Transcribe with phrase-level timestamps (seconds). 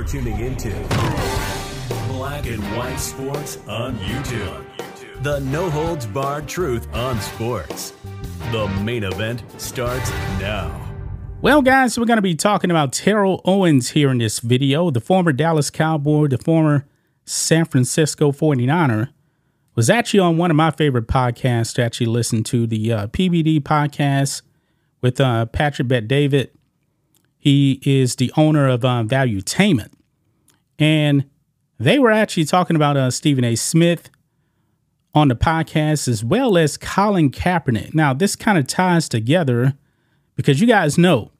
[0.00, 0.70] You're tuning into
[2.08, 4.64] Black and White Sports on YouTube.
[5.22, 7.92] The no holds barred truth on sports.
[8.50, 10.10] The main event starts
[10.40, 10.90] now.
[11.42, 14.90] Well, guys, we're going to be talking about Terrell Owens here in this video.
[14.90, 16.86] The former Dallas Cowboy, the former
[17.26, 19.10] San Francisco 49er,
[19.74, 23.60] was actually on one of my favorite podcasts to actually listen to, the uh, PBD
[23.60, 24.40] podcast
[25.02, 26.52] with uh, Patrick Bet David.
[27.40, 29.92] He is the owner of uh, Valuetainment.
[30.78, 31.24] And
[31.78, 33.56] they were actually talking about uh, Stephen A.
[33.56, 34.10] Smith
[35.14, 37.94] on the podcast as well as Colin Kaepernick.
[37.94, 39.72] Now, this kind of ties together
[40.36, 41.30] because you guys know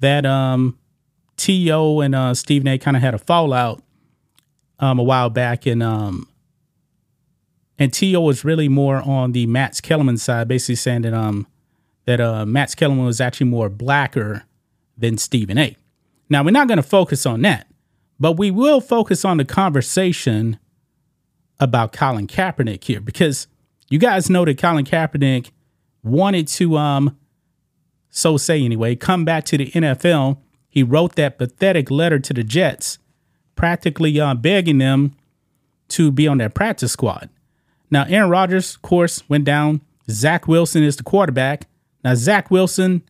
[0.00, 0.76] that um,
[1.36, 2.00] T.O.
[2.00, 2.76] and uh, Stephen A.
[2.76, 3.80] kind of had a fallout
[4.80, 5.66] um, a while back.
[5.66, 6.28] And, um,
[7.78, 8.20] and T.O.
[8.20, 11.46] was really more on the Max Kellerman side, basically saying that, um,
[12.06, 14.42] that uh, Max Kellerman was actually more blacker
[14.96, 15.76] than Stephen A.
[16.28, 17.66] Now, we're not going to focus on that,
[18.18, 20.58] but we will focus on the conversation
[21.60, 23.46] about Colin Kaepernick here because
[23.88, 25.50] you guys know that Colin Kaepernick
[26.02, 27.16] wanted to, um,
[28.10, 30.38] so say anyway, come back to the NFL.
[30.68, 32.98] He wrote that pathetic letter to the Jets,
[33.54, 35.14] practically uh, begging them
[35.88, 37.28] to be on their practice squad.
[37.90, 39.82] Now, Aaron Rodgers, of course, went down.
[40.10, 41.66] Zach Wilson is the quarterback.
[42.02, 43.02] Now, Zach Wilson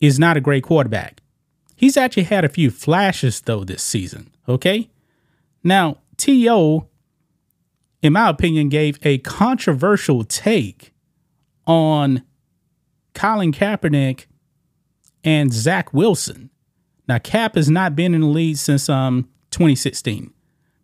[0.00, 1.20] is not a great quarterback.
[1.74, 4.30] He's actually had a few flashes, though, this season.
[4.48, 4.88] Okay.
[5.62, 6.88] Now, T.O.,
[8.02, 10.92] in my opinion, gave a controversial take
[11.66, 12.22] on
[13.14, 14.26] Colin Kaepernick
[15.24, 16.50] and Zach Wilson.
[17.08, 20.32] Now, Cap has not been in the league since um 2016.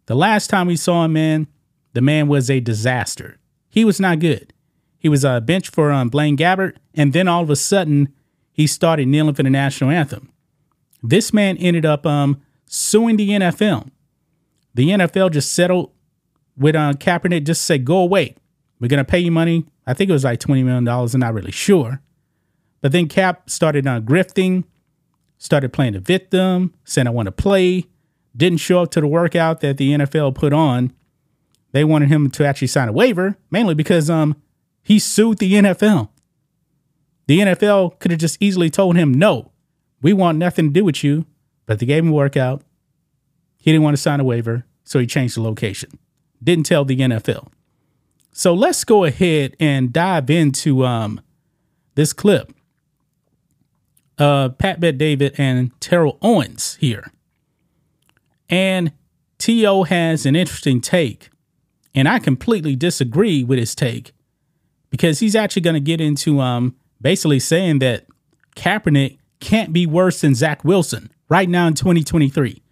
[0.07, 1.47] The last time we saw him, man,
[1.93, 3.39] the man was a disaster.
[3.69, 4.53] He was not good.
[4.99, 8.13] He was a bench for um, Blaine Gabbert, and then all of a sudden,
[8.53, 10.31] he started kneeling for the national anthem.
[11.03, 13.91] This man ended up um, suing the NFL.
[14.75, 15.91] The NFL just settled
[16.57, 18.37] with uh, Kaepernick, just said, go away.
[18.79, 19.67] We're going to pay you money.
[19.87, 20.87] I think it was like $20 million.
[20.87, 22.01] I'm not really sure.
[22.81, 24.65] But then Cap started uh, grifting,
[25.39, 27.87] started playing the victim, saying, I want to play.
[28.37, 30.93] Didn't show up to the workout that the NFL put on.
[31.73, 34.37] They wanted him to actually sign a waiver, mainly because um,
[34.83, 36.09] he sued the NFL.
[37.27, 39.53] The NFL could have just easily told him, no,
[40.01, 41.27] we want nothing to do with you.
[41.67, 42.63] But they gave him a workout.
[43.57, 45.99] He didn't want to sign a waiver, so he changed the location.
[46.43, 47.49] Didn't tell the NFL.
[48.33, 51.21] So let's go ahead and dive into um,
[51.95, 52.53] this clip.
[54.19, 57.13] Uh, Pat Bet David and Terrell Owens here.
[58.49, 58.93] And
[59.39, 59.85] T.O.
[59.85, 61.31] has an interesting take.
[61.95, 64.13] And I completely disagree with his take
[64.91, 68.07] because he's actually going to get into um, basically saying that
[68.57, 72.63] Kaepernick can't be worse than Zach Wilson right now in 2023.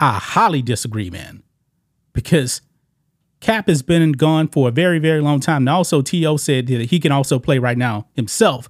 [0.00, 1.42] I highly disagree, man,
[2.12, 2.62] because
[3.40, 5.62] Cap has been gone for a very, very long time.
[5.62, 6.36] And also, T.O.
[6.36, 8.68] said that he can also play right now himself,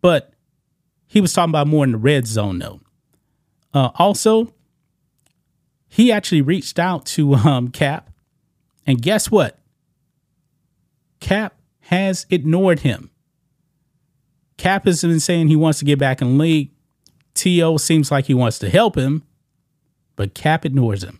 [0.00, 0.32] but
[1.06, 2.80] he was talking about more in the red zone, though.
[3.72, 4.52] Uh, also,
[5.88, 8.10] he actually reached out to um, Cap,
[8.86, 9.58] and guess what?
[11.20, 13.10] Cap has ignored him.
[14.60, 16.70] Cap has been saying he wants to get back in the league.
[17.32, 17.78] T.O.
[17.78, 19.22] seems like he wants to help him,
[20.16, 21.18] but Cap ignores him.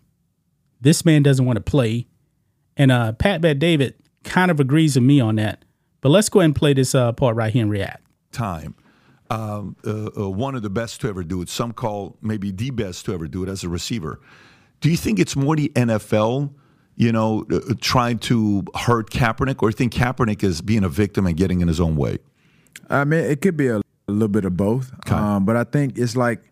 [0.79, 2.07] This man doesn't want to play.
[2.77, 5.65] And uh, Pat Bet David kind of agrees with me on that.
[6.03, 8.05] But let's go ahead and play this uh, part right here and react.
[8.31, 8.75] Time.
[9.31, 11.49] Um, uh, uh, one of the best to ever do it.
[11.49, 14.21] Some call maybe the best to ever do it as a receiver.
[14.83, 16.53] Do you think it's more the NFL,
[16.97, 21.27] you know, uh, trying to hurt Kaepernick, or you think Kaepernick is being a victim
[21.27, 22.19] and getting in his own way?
[22.89, 24.93] I mean, it could be a, a little bit of both.
[25.07, 25.15] Okay.
[25.15, 26.43] Um, but I think it's like,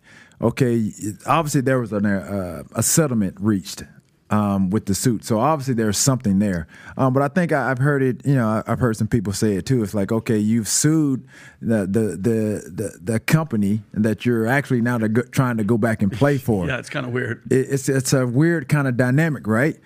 [0.40, 0.92] okay,
[1.26, 3.82] obviously there was an, uh, a settlement reached
[4.30, 6.66] um, with the suit, so obviously there's something there.
[6.96, 8.26] Um, but I think I, have heard it.
[8.26, 9.82] You know, I've heard some people say it too.
[9.82, 11.26] It's like, okay, you've sued
[11.62, 15.78] the the the the, the company that you're actually now to go, trying to go
[15.78, 16.66] back and play for.
[16.68, 17.50] yeah, it's kind of weird.
[17.50, 19.78] It, it's it's a weird kind of dynamic, right?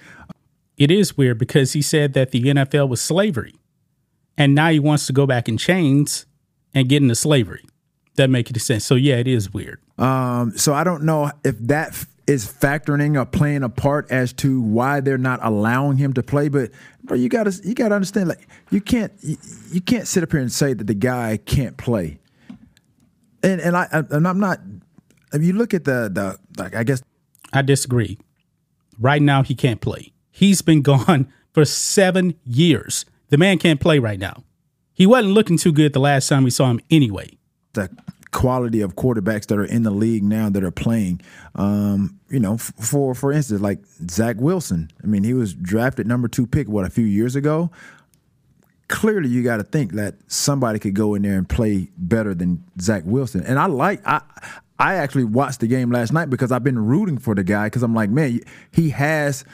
[0.77, 3.55] It is weird because he said that the NFL was slavery,
[4.37, 6.27] and now he wants to go back in chains
[6.75, 7.65] and get into slavery.
[8.17, 8.85] That make any sense?
[8.85, 9.81] So yeah, it is weird.
[9.99, 14.61] Um, so I don't know if that is factoring or playing a part as to
[14.61, 16.49] why they're not allowing him to play.
[16.49, 16.71] But
[17.03, 19.37] bro, you gotta you gotta understand, like you can't you,
[19.71, 22.19] you can't sit up here and say that the guy can't play.
[23.43, 24.61] And and I and I'm not.
[25.33, 27.03] If you look at the the like, I guess
[27.53, 28.19] I disagree.
[28.99, 30.13] Right now, he can't play.
[30.31, 33.05] He's been gone for seven years.
[33.33, 34.45] The man can't play right now.
[34.93, 37.31] He wasn't looking too good the last time we saw him anyway.
[37.73, 37.89] the
[38.31, 41.19] quality of quarterbacks that are in the league now that are playing.
[41.55, 43.79] Um, you know, for for instance, like
[44.11, 44.91] Zach Wilson.
[45.03, 47.71] I mean, he was drafted number two pick what a few years ago.
[48.89, 52.63] Clearly, you got to think that somebody could go in there and play better than
[52.83, 53.43] Zach Wilson.
[53.45, 54.21] And I like I.
[54.79, 57.85] I actually watched the game last night because I've been rooting for the guy because
[57.85, 58.41] I'm like, man,
[58.73, 59.45] he has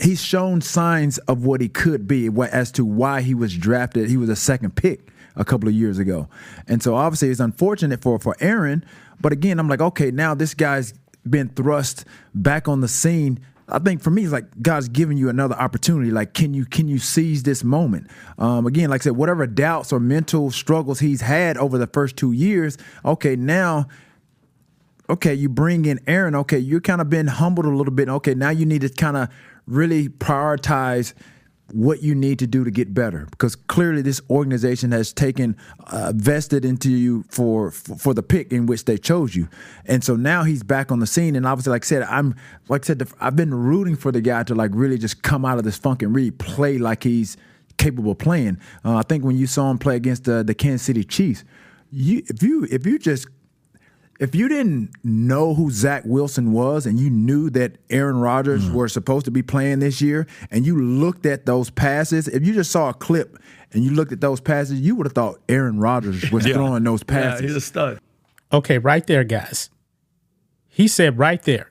[0.00, 4.08] he's shown signs of what he could be as to why he was drafted.
[4.08, 6.28] He was a second pick a couple of years ago.
[6.66, 8.84] And so obviously it's unfortunate for for Aaron,
[9.20, 10.94] but again, I'm like, okay, now this guy's
[11.28, 12.04] been thrust
[12.34, 13.40] back on the scene.
[13.68, 16.10] I think for me, it's like God's giving you another opportunity.
[16.10, 18.10] Like, can you can you seize this moment?
[18.38, 22.16] Um, again, like I said, whatever doubts or mental struggles he's had over the first
[22.16, 23.86] two years, okay, now
[25.10, 26.34] okay, you bring in Aaron.
[26.34, 28.08] Okay, you're kind of been humbled a little bit.
[28.08, 29.28] Okay, now you need to kind of
[29.66, 31.14] really prioritize
[31.72, 36.12] what you need to do to get better because clearly this organization has taken uh,
[36.14, 39.48] vested into you for, for, for the pick in which they chose you
[39.86, 42.34] and so now he's back on the scene and obviously like i said i'm
[42.68, 45.58] like i said i've been rooting for the guy to like really just come out
[45.58, 47.36] of this funk and really play like he's
[47.78, 50.82] capable of playing uh, i think when you saw him play against the, the kansas
[50.82, 51.44] city chiefs
[51.92, 53.28] you if you if you just
[54.20, 58.74] if you didn't know who Zach Wilson was and you knew that Aaron Rodgers mm.
[58.74, 62.52] were supposed to be playing this year and you looked at those passes, if you
[62.52, 63.38] just saw a clip
[63.72, 66.52] and you looked at those passes, you would have thought Aaron Rodgers was yeah.
[66.52, 67.40] throwing those passes.
[67.40, 67.98] Yeah, he's a stud.
[68.52, 69.70] Okay, right there, guys.
[70.68, 71.70] He said right there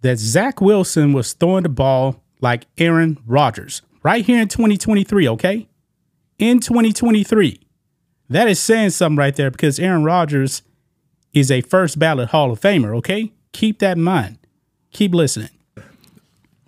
[0.00, 5.68] that Zach Wilson was throwing the ball like Aaron Rodgers right here in 2023, okay?
[6.38, 7.60] In 2023.
[8.30, 10.62] That is saying something right there because Aaron Rodgers–
[11.32, 13.32] is a first ballot Hall of Famer, okay?
[13.52, 14.38] Keep that in mind.
[14.92, 15.50] Keep listening.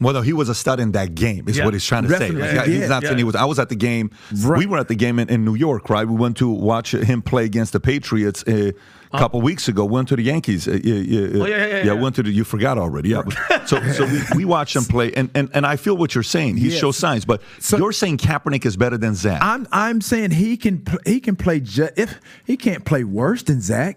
[0.00, 1.64] Well, no, he was a stud in that game, is yeah.
[1.64, 2.30] what he's trying to say.
[2.30, 3.36] Yeah, he's not saying he was.
[3.36, 4.10] I was at the game.
[4.36, 4.58] Right.
[4.58, 6.06] We were at the game in, in, New York, right?
[6.06, 8.72] We went to watch him play against the Patriots uh,
[9.12, 9.84] a couple weeks ago.
[9.84, 10.66] Went to the Yankees.
[10.66, 12.30] Uh, uh, oh, yeah, yeah, yeah, yeah, Went to the.
[12.30, 13.10] You forgot already.
[13.10, 13.22] Yeah.
[13.66, 16.56] so, so we, we watched him play, and, and and I feel what you're saying.
[16.56, 16.78] He yes.
[16.78, 19.40] shows signs, but so, you're saying Kaepernick is better than Zach.
[19.42, 21.60] I'm I'm saying he can he can play.
[21.60, 23.96] Ju- if he can't play worse than Zach.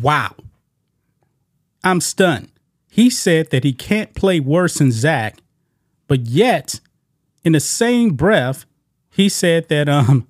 [0.00, 0.34] Wow.
[1.84, 2.50] I'm stunned.
[2.90, 5.38] He said that he can't play worse than Zach,
[6.08, 6.80] but yet,
[7.44, 8.64] in the same breath,
[9.10, 10.26] he said that um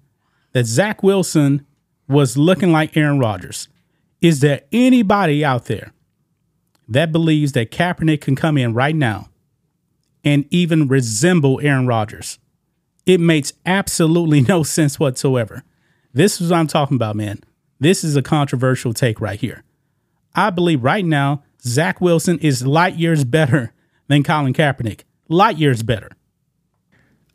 [0.52, 1.66] that Zach Wilson
[2.08, 3.68] was looking like Aaron Rodgers.
[4.20, 5.92] Is there anybody out there
[6.88, 9.28] that believes that Kaepernick can come in right now
[10.24, 12.38] and even resemble Aaron Rodgers?
[13.04, 15.62] It makes absolutely no sense whatsoever.
[16.12, 17.40] This is what I'm talking about, man.
[17.78, 19.64] This is a controversial take right here.
[20.34, 23.72] I believe right now, Zach Wilson is light years better
[24.08, 25.02] than Colin Kaepernick.
[25.28, 26.10] Light years better.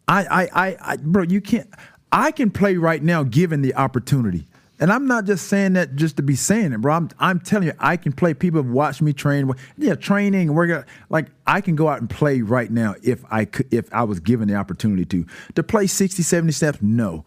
[0.07, 1.69] I, I, I, I, bro, you can't.
[2.11, 4.47] I can play right now given the opportunity.
[4.79, 6.95] And I'm not just saying that just to be saying it, bro.
[6.95, 8.33] I'm, I'm telling you, I can play.
[8.33, 9.51] People have watched me train.
[9.77, 10.83] Yeah, training and working.
[11.09, 14.19] Like I can go out and play right now if I could, if I was
[14.19, 15.25] given the opportunity to.
[15.53, 17.25] To play 60, 70 steps, no.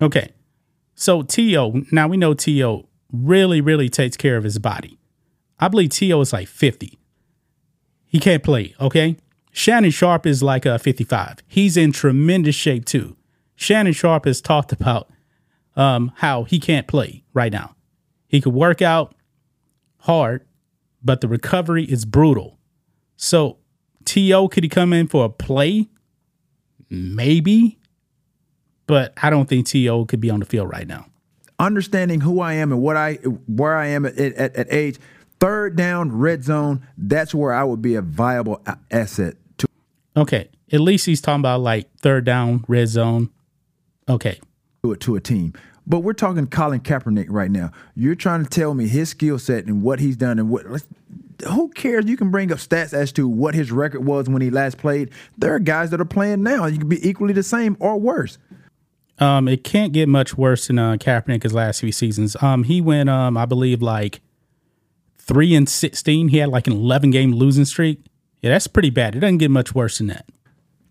[0.00, 0.30] Okay.
[0.94, 2.88] So T.O., now we know T.O.
[3.12, 4.98] really, really takes care of his body.
[5.58, 6.20] I believe T.O.
[6.20, 6.98] is like 50.
[8.06, 9.16] He can't play, okay?
[9.52, 11.38] Shannon Sharpe is like a 55.
[11.46, 13.16] He's in tremendous shape too.
[13.54, 15.10] Shannon Sharpe has talked about
[15.76, 17.74] um, how he can't play right now.
[18.28, 19.14] He could work out
[19.98, 20.46] hard,
[21.02, 22.58] but the recovery is brutal.
[23.16, 23.58] So,
[24.04, 25.88] T.O., could he come in for a play?
[26.90, 27.78] Maybe
[28.92, 30.04] but I don't think T.O.
[30.04, 31.06] could be on the field right now.
[31.58, 33.14] Understanding who I am and what I
[33.46, 34.98] where I am at, at, at age,
[35.40, 36.86] third down, red zone.
[36.98, 39.36] That's where I would be a viable asset.
[39.56, 40.20] T.O.
[40.20, 43.30] okay, at least he's talking about like third down, red zone.
[44.10, 44.38] Okay,
[44.84, 45.54] to a, to a team.
[45.86, 47.70] But we're talking Colin Kaepernick right now.
[47.94, 50.66] You're trying to tell me his skill set and what he's done and what.
[51.48, 52.04] Who cares?
[52.04, 55.12] You can bring up stats as to what his record was when he last played.
[55.38, 56.66] There are guys that are playing now.
[56.66, 58.36] You can be equally the same or worse.
[59.22, 62.36] Um, it can't get much worse than uh, Kaepernick's last few seasons.
[62.42, 64.20] Um, he went, um, I believe, like
[65.16, 66.28] three and sixteen.
[66.28, 68.04] He had like an eleven game losing streak.
[68.40, 69.14] Yeah, that's pretty bad.
[69.14, 70.26] It doesn't get much worse than that.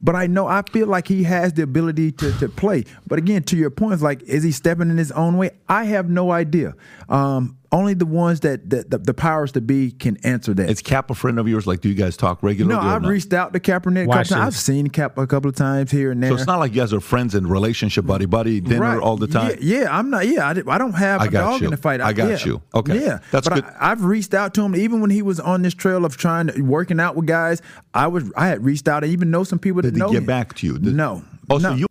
[0.02, 2.86] But I know I feel like he has the ability to, to play.
[3.06, 5.52] But again, to your point, like, is he stepping in his own way?
[5.68, 6.74] I have no idea.
[7.10, 10.70] Um, only the ones that, that the, the, powers to be can answer that.
[10.70, 11.66] Is Cap a friend of yours?
[11.66, 12.75] Like, do you guys talk regularly?
[12.75, 14.12] No, I've reached out to Kaepernick.
[14.12, 16.32] A couple I've seen Cap a couple of times here and there.
[16.32, 19.00] So it's not like you guys are friends and relationship, buddy, buddy, dinner right.
[19.00, 19.58] all the time.
[19.62, 20.28] Yeah, yeah, I'm not.
[20.28, 21.68] Yeah, I, I don't have I a dog you.
[21.68, 22.01] in the fight.
[22.01, 22.62] I, I got yeah, you.
[22.75, 23.74] Okay, yeah, that's but good.
[23.80, 26.48] I, have reached out to him even when he was on this trail of trying
[26.48, 27.62] to working out with guys.
[27.94, 29.04] I was I had reached out.
[29.04, 30.08] I even know some people Did that know.
[30.08, 30.28] Did he get him.
[30.28, 30.78] back to you?
[30.78, 31.24] Did, no.
[31.50, 31.72] Oh, no.
[31.72, 31.88] so you.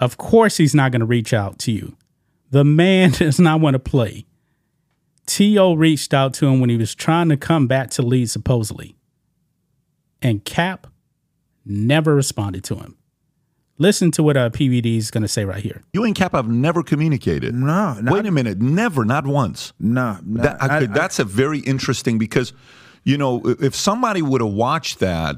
[0.00, 1.96] Of course, he's not going to reach out to you
[2.50, 4.26] The man does not want to play.
[5.28, 5.74] T.O.
[5.74, 8.96] reached out to him when he was trying to come back to lead, supposedly.
[10.22, 10.86] And Cap
[11.64, 12.96] never responded to him.
[13.80, 15.84] Listen to what uh, PBD is going to say right here.
[15.92, 17.54] You and Cap have never communicated.
[17.54, 19.72] No, not- Wait a minute, never, not once.
[19.78, 22.52] No, no, That, I- I- that's a very interesting because,
[23.04, 25.36] you know, if somebody would have watched that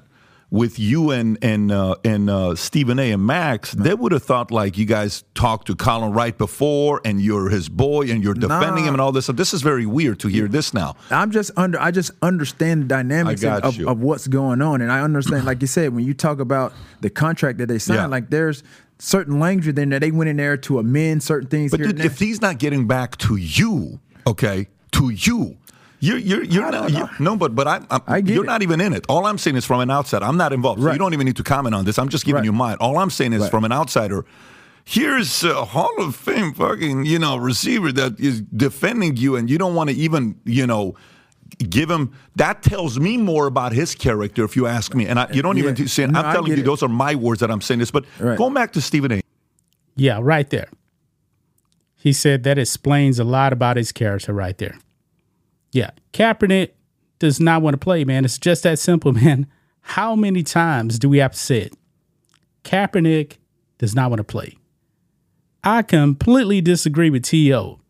[0.51, 3.13] with you and and uh, and uh, Stephen A.
[3.13, 7.21] and Max, they would have thought like you guys talked to Colin Wright before, and
[7.21, 8.89] you're his boy, and you're defending Nah.
[8.89, 9.27] him, and all this.
[9.27, 10.97] So this is very weird to hear this now.
[11.11, 11.81] I'm just under.
[11.81, 15.61] I just understand the dynamics got of, of what's going on, and I understand, like
[15.61, 18.07] you said, when you talk about the contract that they signed, Yeah.
[18.07, 18.63] like there's
[18.99, 21.71] certain language in there they went in there to amend certain things.
[21.71, 25.57] But dude, if he's not getting back to you, okay, to you.
[26.03, 28.47] You're you're you're not you, no, but but I, I'm, I get you're it.
[28.47, 29.05] not even in it.
[29.09, 30.25] All I'm saying is from an outsider.
[30.25, 30.81] I'm not involved.
[30.83, 31.99] So you don't even need to comment on this.
[31.99, 32.45] I'm just giving Right.
[32.47, 32.79] you mine.
[32.81, 33.51] All I'm saying is Right.
[33.51, 34.25] from an outsider.
[34.87, 39.59] Here's a Hall of Fame fucking you know receiver that is defending you, and you
[39.59, 40.95] don't want to even you know
[41.69, 42.13] give him.
[42.37, 45.07] That tells me more about his character, if you ask me.
[45.07, 45.85] And I, you don't even Yeah.
[45.87, 46.07] say.
[46.07, 46.65] No, I'm telling you, it.
[46.65, 47.91] those are my words that I'm saying this.
[47.91, 48.39] But Right.
[48.39, 49.21] going back to Stephen A.
[49.97, 50.69] Yeah, right there.
[51.97, 54.79] He said that explains a lot about his character right there.
[55.73, 56.71] Yeah, Kaepernick
[57.19, 58.25] does not want to play, man.
[58.25, 59.47] It's just that simple, man.
[59.83, 61.75] How many times do we have to say it?
[62.65, 63.39] Kaepernick
[63.79, 64.57] does not want to play.
[65.63, 67.81] I completely disagree with T.O.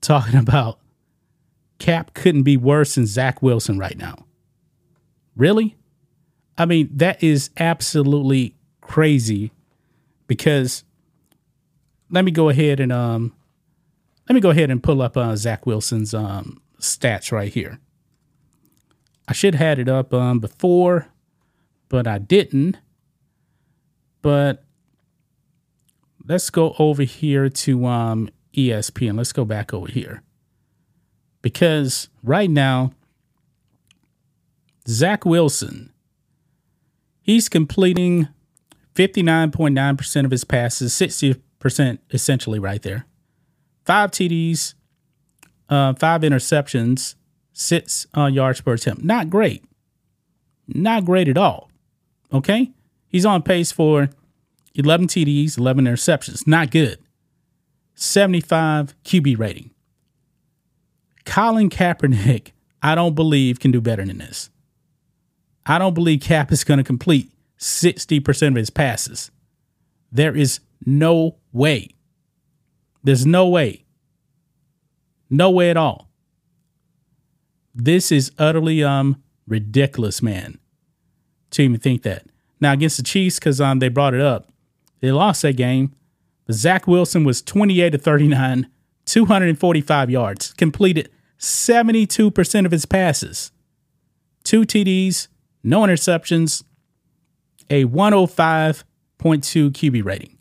[0.00, 0.78] talking about
[1.78, 4.26] Cap couldn't be worse than Zach Wilson right now.
[5.36, 5.76] Really?
[6.56, 9.52] I mean, that is absolutely crazy
[10.26, 10.84] because
[12.10, 13.34] let me go ahead and um
[14.28, 17.78] let me go ahead and pull up uh, Zach Wilson's um stats right here.
[19.28, 21.08] I should have had it up um before,
[21.88, 22.78] but I didn't.
[24.22, 24.64] But
[26.26, 29.16] let's go over here to um ESPN.
[29.16, 30.22] Let's go back over here.
[31.42, 32.92] Because right now,
[34.88, 35.92] Zach Wilson,
[37.20, 38.28] he's completing
[38.94, 43.04] 59.9% of his passes, 60% essentially right there.
[43.84, 44.74] Five TDs,
[45.68, 47.14] uh, five interceptions,
[47.52, 49.02] six uh, yards per attempt.
[49.02, 49.64] Not great.
[50.68, 51.70] Not great at all.
[52.32, 52.70] Okay?
[53.08, 54.10] He's on pace for
[54.74, 56.46] 11 TDs, 11 interceptions.
[56.46, 56.98] Not good.
[57.94, 59.70] 75 QB rating.
[61.24, 64.50] Colin Kaepernick, I don't believe, can do better than this.
[65.64, 69.30] I don't believe Cap is going to complete 60% of his passes.
[70.12, 71.90] There is no way.
[73.02, 73.85] There's no way.
[75.30, 76.08] No way at all.
[77.74, 80.58] This is utterly um ridiculous, man.
[81.52, 82.26] To even think that.
[82.60, 84.52] Now against the Chiefs, because um they brought it up,
[85.00, 85.92] they lost that game.
[86.46, 88.68] But Zach Wilson was 28 to 39,
[89.04, 93.50] 245 yards, completed 72% of his passes,
[94.44, 95.26] two TDs,
[95.64, 96.62] no interceptions,
[97.68, 98.84] a 105.2
[99.20, 100.38] QB rating.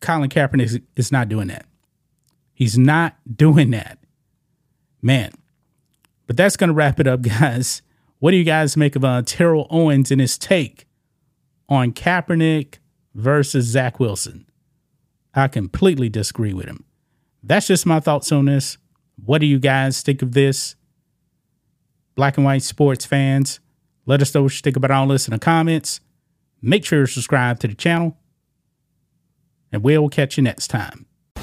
[0.00, 1.66] Colin Kaepernick is, is not doing that.
[2.62, 3.98] He's not doing that.
[5.02, 5.32] Man.
[6.28, 7.82] But that's going to wrap it up, guys.
[8.20, 10.86] What do you guys make of uh, Terrell Owens and his take
[11.68, 12.76] on Kaepernick
[13.16, 14.46] versus Zach Wilson?
[15.34, 16.84] I completely disagree with him.
[17.42, 18.78] That's just my thoughts on this.
[19.24, 20.76] What do you guys think of this?
[22.14, 23.58] Black and white sports fans,
[24.06, 25.98] let us know what you think about all this in the comments.
[26.60, 28.16] Make sure you subscribe to the channel,
[29.72, 31.06] and we'll catch you next time.